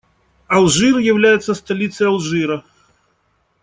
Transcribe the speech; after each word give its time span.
Алжир 0.47 0.97
является 0.97 1.53
столицей 1.53 2.07
Алжира. 2.07 2.63